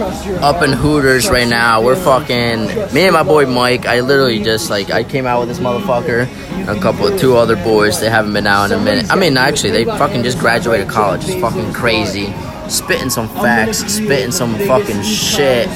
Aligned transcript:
up 0.00 0.62
in 0.62 0.72
Hooters 0.72 1.30
right 1.30 1.48
now. 1.48 1.82
We're 1.82 1.96
fucking 1.96 2.66
me 2.94 3.04
and 3.04 3.12
my 3.12 3.22
boy 3.22 3.46
Mike. 3.46 3.86
I 3.86 4.00
literally 4.00 4.42
just 4.42 4.70
like 4.70 4.90
I 4.90 5.04
came 5.04 5.26
out 5.26 5.40
with 5.40 5.48
this 5.48 5.58
motherfucker, 5.58 6.28
a 6.68 6.80
couple 6.80 7.06
of 7.06 7.18
two 7.18 7.36
other 7.36 7.56
boys. 7.56 8.00
They 8.00 8.10
haven't 8.10 8.32
been 8.32 8.46
out 8.46 8.70
in 8.70 8.78
a 8.78 8.82
minute. 8.82 9.10
I 9.10 9.16
mean, 9.16 9.36
actually, 9.36 9.70
they 9.70 9.84
fucking 9.84 10.22
just 10.22 10.38
graduated 10.38 10.88
college. 10.88 11.24
It's 11.24 11.40
fucking 11.40 11.72
crazy. 11.72 12.26
Spitting 12.68 13.10
some 13.10 13.28
facts, 13.28 13.78
spitting 13.78 14.32
some 14.32 14.54
fucking 14.66 15.02
shit. 15.02 15.68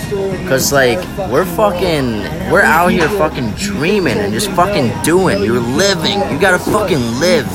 Cause 0.48 0.72
like 0.72 0.98
we're 1.30 1.44
fucking, 1.44 2.22
we're 2.50 2.62
out 2.62 2.88
here 2.88 3.08
fucking 3.10 3.50
dreaming 3.52 4.18
and 4.18 4.32
just 4.32 4.50
fucking 4.50 4.90
doing. 5.02 5.42
You're 5.42 5.60
living. 5.60 6.18
You 6.32 6.38
gotta 6.40 6.58
fucking 6.58 6.98
live. 7.20 7.46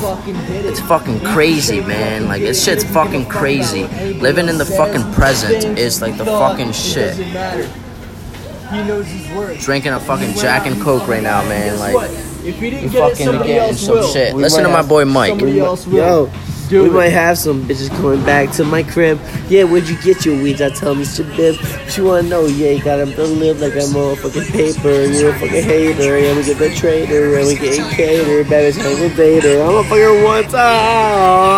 It's 0.64 0.80
fucking 0.80 1.20
crazy, 1.20 1.80
man. 1.80 2.26
Like 2.28 2.40
this 2.40 2.64
shit's 2.64 2.84
fucking 2.84 3.26
crazy. 3.26 3.86
Living 4.14 4.48
in 4.48 4.56
the 4.58 4.64
fucking 4.64 5.12
present 5.12 5.78
is 5.78 6.00
like 6.00 6.16
the 6.16 6.24
fucking 6.24 6.72
shit. 6.72 7.14
He 7.16 8.82
knows 8.82 9.06
his 9.06 9.30
worth. 9.36 9.60
Drinking 9.60 9.92
a 9.92 10.00
fucking 10.00 10.34
Jack 10.34 10.66
and 10.66 10.80
Coke 10.82 11.06
right 11.06 11.22
now, 11.22 11.42
man. 11.42 11.78
Like 11.78 12.10
If 12.42 12.58
he 12.58 12.64
you 12.66 12.70
didn't 12.70 12.90
get 12.90 12.94
it, 12.94 13.10
fucking 13.10 13.26
somebody 13.26 13.48
getting 13.50 13.68
else 13.70 13.80
some 13.80 13.94
will. 13.96 14.08
shit. 14.12 14.34
We 14.34 14.42
Listen 14.42 14.64
to 14.64 14.70
my 14.70 14.82
boy 14.82 15.04
Mike. 15.04 15.30
Somebody 15.30 15.60
else 15.60 15.86
will. 15.86 15.94
Yo, 15.96 16.32
Do 16.68 16.82
we 16.82 16.88
it. 16.88 16.92
might 16.92 17.08
have 17.10 17.38
some 17.38 17.62
bitches 17.64 17.88
coming 17.90 18.24
back 18.24 18.50
to 18.52 18.64
my 18.64 18.82
crib. 18.82 19.20
Yeah, 19.48 19.64
where'd 19.64 19.88
you 19.88 20.00
get 20.02 20.24
your 20.24 20.40
weeds? 20.42 20.60
I 20.60 20.70
tell 20.70 20.94
Mr. 20.94 21.24
Bib. 21.36 21.56
She 21.88 22.00
wanna 22.00 22.22
know, 22.28 22.46
yeah, 22.46 22.70
you 22.70 22.82
gotta 22.82 23.04
live 23.04 23.60
like 23.60 23.72
I'm 23.74 23.94
a 23.94 24.16
fucking 24.16 24.44
paper. 24.52 25.04
You're 25.04 25.30
a 25.30 25.38
fucking 25.38 25.62
hater. 25.62 26.18
Yeah, 26.18 26.36
we 26.36 26.44
get 26.44 26.58
the 26.58 26.74
trader. 26.74 27.36
And 27.36 27.46
we 27.46 27.56
get 27.56 27.92
cater. 27.92 28.44
Baby's 28.48 28.76
hang 28.76 29.00
with 29.00 29.12
Vader. 29.12 29.62
I'm 29.62 29.76
a 29.76 29.84
fucking 29.84 30.24
one 30.24 30.44
time. 30.44 31.56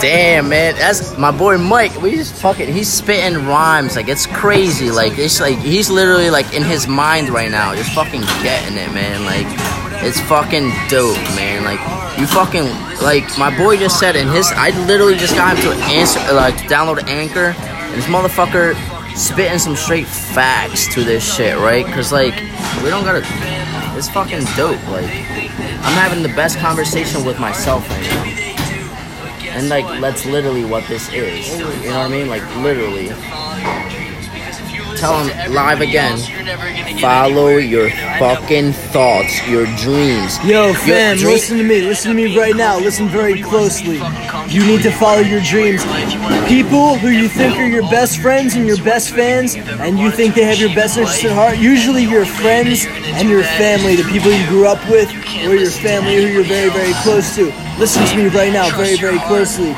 Damn, 0.00 0.48
man, 0.48 0.74
that's 0.76 1.18
my 1.18 1.30
boy 1.30 1.58
Mike. 1.58 2.00
We 2.00 2.12
just 2.12 2.34
fucking, 2.36 2.72
he's 2.72 2.90
spitting 2.90 3.46
rhymes 3.46 3.96
like 3.96 4.08
it's 4.08 4.26
crazy. 4.26 4.90
Like 4.90 5.18
it's 5.18 5.40
like 5.40 5.58
he's 5.58 5.90
literally 5.90 6.30
like 6.30 6.54
in 6.54 6.62
his 6.62 6.88
mind 6.88 7.28
right 7.28 7.50
now, 7.50 7.74
just 7.74 7.92
fucking 7.92 8.22
getting 8.42 8.78
it, 8.78 8.90
man. 8.94 9.26
Like 9.26 9.46
it's 10.02 10.20
fucking 10.20 10.70
dope, 10.88 11.16
man. 11.36 11.64
Like 11.64 11.80
you 12.18 12.26
fucking 12.26 12.64
like 13.02 13.26
my 13.38 13.54
boy 13.56 13.76
just 13.76 13.98
said 13.98 14.16
in 14.16 14.28
his. 14.28 14.50
I 14.54 14.70
literally 14.86 15.16
just 15.16 15.34
got 15.34 15.56
him 15.56 15.62
to 15.64 15.84
answer, 15.84 16.20
like 16.32 16.54
download 16.68 17.06
Anchor, 17.08 17.54
and 17.58 17.94
this 17.94 18.06
motherfucker 18.06 18.74
spitting 19.16 19.58
some 19.58 19.76
straight 19.76 20.06
facts 20.06 20.92
to 20.94 21.04
this 21.04 21.22
shit, 21.34 21.56
right? 21.56 21.84
Cause 21.86 22.12
like 22.12 22.34
we 22.82 22.90
don't 22.90 23.04
gotta. 23.04 23.22
It's 23.96 24.08
fucking 24.08 24.44
dope. 24.56 24.82
Like 24.88 25.04
I'm 25.06 25.96
having 25.96 26.22
the 26.22 26.32
best 26.34 26.58
conversation 26.58 27.24
with 27.24 27.38
myself 27.38 27.88
right 27.90 28.02
now. 28.02 28.24
And 29.52 29.68
like 29.68 29.84
that's 30.00 30.24
literally 30.26 30.64
what 30.64 30.86
this 30.88 31.12
is. 31.12 31.58
You 31.58 31.90
know 31.90 31.98
what 31.98 32.06
I 32.06 32.08
mean? 32.08 32.28
Like 32.28 32.44
literally. 32.56 33.10
Tell 35.00 35.24
them 35.24 35.52
live 35.54 35.80
again. 35.80 36.18
Follow 37.00 37.56
your 37.56 37.88
fucking 38.18 38.72
thoughts, 38.92 39.32
your 39.48 39.64
dreams. 39.76 40.36
Yo, 40.44 40.74
fam, 40.74 41.16
dream- 41.16 41.32
listen 41.32 41.56
to 41.58 41.64
me. 41.64 41.80
Listen 41.80 42.10
to 42.10 42.14
me 42.16 42.36
right 42.36 42.54
now. 42.54 42.78
Listen 42.78 43.08
very 43.08 43.40
closely. 43.42 43.96
You 44.48 44.66
need 44.66 44.82
to 44.82 44.90
follow 44.90 45.20
your 45.20 45.40
dreams. 45.40 45.82
People 46.46 46.96
who 46.98 47.08
you 47.08 47.28
think 47.28 47.56
are 47.56 47.66
your 47.66 47.88
best 47.90 48.18
friends 48.18 48.54
and 48.56 48.66
your 48.66 48.76
best 48.84 49.10
fans, 49.14 49.54
and 49.54 49.98
you 49.98 50.10
think 50.10 50.34
they 50.34 50.44
have 50.44 50.58
your 50.58 50.74
best 50.74 50.98
interests 50.98 51.24
at 51.24 51.32
heart, 51.32 51.56
usually 51.58 52.04
your 52.04 52.26
friends 52.26 52.84
and 53.16 53.28
your 53.30 53.42
family, 53.44 53.96
the 53.96 54.04
people 54.04 54.30
you 54.30 54.46
grew 54.48 54.66
up 54.66 54.80
with, 54.90 55.08
or 55.46 55.54
your 55.54 55.70
family 55.70 56.16
who 56.16 56.26
you're 56.28 56.44
very, 56.44 56.68
very 56.70 56.92
close 57.02 57.34
to. 57.36 57.46
Listen 57.78 58.04
to 58.06 58.16
me 58.16 58.26
right 58.28 58.52
now, 58.52 58.68
very, 58.76 58.96
very 58.96 59.18
closely. 59.20 59.72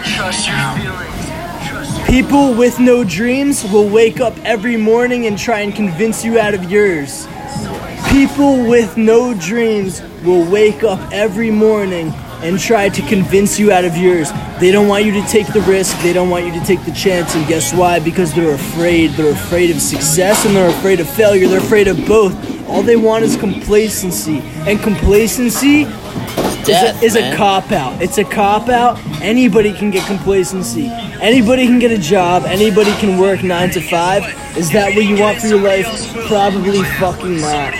People 2.08 2.54
with 2.54 2.78
no 2.78 3.04
dreams 3.04 3.64
will 3.64 3.88
wake 3.88 4.20
up 4.20 4.36
every 4.44 4.76
morning 4.76 5.26
and 5.26 5.38
try 5.38 5.60
and 5.60 5.74
convince 5.74 6.24
you 6.24 6.38
out 6.38 6.54
of 6.54 6.70
yours. 6.70 7.26
People 8.10 8.68
with 8.68 8.96
no 8.96 9.32
dreams 9.34 10.02
will 10.22 10.44
wake 10.50 10.84
up 10.84 11.00
every 11.12 11.50
morning 11.50 12.12
and 12.42 12.58
try 12.58 12.88
to 12.88 13.02
convince 13.08 13.58
you 13.58 13.72
out 13.72 13.84
of 13.84 13.96
yours. 13.96 14.30
They 14.58 14.70
don't 14.72 14.88
want 14.88 15.04
you 15.04 15.12
to 15.12 15.26
take 15.28 15.46
the 15.52 15.62
risk, 15.62 15.96
they 16.02 16.12
don't 16.12 16.28
want 16.28 16.44
you 16.44 16.52
to 16.52 16.64
take 16.66 16.84
the 16.84 16.92
chance, 16.92 17.34
and 17.34 17.46
guess 17.46 17.72
why? 17.72 18.00
Because 18.00 18.34
they're 18.34 18.54
afraid. 18.54 19.10
They're 19.12 19.32
afraid 19.32 19.70
of 19.70 19.80
success 19.80 20.44
and 20.44 20.54
they're 20.54 20.68
afraid 20.68 21.00
of 21.00 21.08
failure. 21.08 21.48
They're 21.48 21.60
afraid 21.60 21.88
of 21.88 21.96
both. 22.06 22.34
All 22.68 22.82
they 22.82 22.96
want 22.96 23.24
is 23.24 23.36
complacency. 23.36 24.40
And 24.66 24.80
complacency 24.80 25.84
Death, 26.64 27.02
is, 27.02 27.16
a, 27.16 27.18
is 27.18 27.34
a 27.34 27.36
cop 27.36 27.72
out. 27.72 28.00
It's 28.02 28.18
a 28.18 28.24
cop 28.24 28.68
out. 28.68 28.98
Anybody 29.22 29.72
can 29.72 29.90
get 29.90 30.04
complacency. 30.06 30.88
Anybody 31.20 31.66
can 31.66 31.78
get 31.78 31.92
a 31.92 31.98
job. 31.98 32.44
Anybody 32.44 32.90
can 32.94 33.18
work 33.18 33.42
nine 33.44 33.70
to 33.70 33.80
five. 33.80 34.24
Is 34.56 34.70
that 34.72 34.94
what 34.94 35.04
you 35.04 35.18
want 35.18 35.38
for 35.40 35.46
your 35.46 35.60
life? 35.60 35.86
Probably 36.26 36.82
fucking 36.98 37.40
not. 37.40 37.72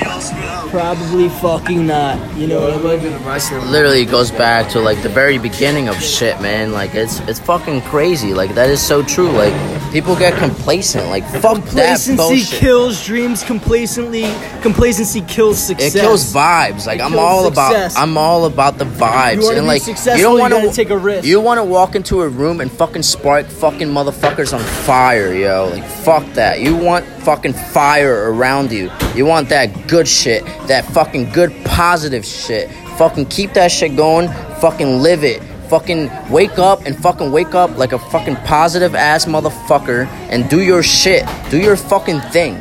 Probably 0.71 1.29
fucking 1.29 1.87
not. 1.87 2.17
You 2.39 2.47
know 2.47 2.61
what 2.79 2.99
I 2.99 3.03
mean? 3.03 3.71
Literally 3.71 4.07
goes 4.07 4.31
back 4.31 4.71
to 4.71 4.81
like 4.81 5.03
the 5.03 5.09
very 5.09 5.37
beginning 5.37 5.89
of 5.89 6.01
shit, 6.03 6.41
man. 6.41 6.73
Like 6.73 6.95
it's 6.95 7.21
it's 7.29 7.41
fucking 7.41 7.83
crazy. 7.83 8.33
Like 8.33 8.55
that 8.55 8.71
is 8.71 8.81
so 8.81 9.03
true. 9.03 9.31
Like 9.31 9.53
people 9.93 10.17
get 10.17 10.39
complacent. 10.39 11.09
Like 11.11 11.25
fuck 11.25 11.59
that 11.59 12.01
Complacency 12.01 12.17
bullshit. 12.17 12.61
kills 12.61 13.05
dreams. 13.05 13.43
Complacently, 13.43 14.25
complacency 14.63 15.21
kills 15.23 15.59
success. 15.59 15.95
It 15.95 16.01
kills 16.01 16.33
vibes. 16.33 16.87
Like 16.87 17.01
It 17.01 17.03
I'm 17.03 17.19
all 17.19 17.45
success. 17.45 17.93
about. 17.95 18.03
I'm 18.03 18.17
all 18.17 18.47
about 18.47 18.79
the 18.79 18.85
vibes. 18.87 19.49
And 19.51 19.57
be 19.57 19.67
like 19.67 19.83
successful, 19.83 20.17
you 20.17 20.23
don't 20.23 20.39
want 20.39 20.55
gotta 20.55 20.73
take 20.73 20.89
a 20.91 20.97
risk. 20.97 21.27
You 21.33 21.41
want 21.41 21.57
to 21.57 21.65
walk 21.65 21.95
into 21.95 22.21
a 22.21 22.29
room 22.29 22.61
and 22.61 22.71
fucking 22.71 23.05
spark 23.05 23.47
fucking 23.47 23.89
motherfuckers 23.89 24.53
on 24.53 24.61
fire, 24.85 25.33
yo. 25.33 25.71
Like 25.73 25.83
fuck 25.83 26.27
that. 26.35 26.61
You 26.61 26.77
want 26.77 27.07
fucking 27.25 27.55
fire 27.55 28.31
around 28.31 28.71
you. 28.71 28.91
You 29.15 29.25
want 29.25 29.49
that 29.49 29.89
good 29.89 30.07
shit. 30.07 30.45
That 30.67 30.85
fucking 30.85 31.33
good 31.33 31.51
positive 31.65 32.27
shit. 32.27 32.71
Fucking 32.99 33.25
keep 33.31 33.55
that 33.55 33.73
shit 33.73 33.97
going. 33.97 34.29
Fucking 34.61 34.99
live 34.99 35.25
it. 35.25 35.43
Fucking 35.71 36.11
wake 36.31 36.59
up 36.59 36.85
and 36.85 36.95
fucking 37.03 37.33
wake 37.33 37.55
up 37.55 37.79
like 37.79 37.93
a 37.93 37.99
fucking 37.99 38.37
positive 38.45 38.95
ass 38.95 39.25
motherfucker 39.25 40.07
and 40.29 40.51
do 40.51 40.61
your 40.61 40.83
shit. 40.83 41.27
Do 41.51 41.57
your 41.59 41.79
fucking 41.79 42.21
thing. 42.31 42.59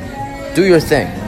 Do 0.56 0.64
your 0.64 0.80
thing. 0.80 1.12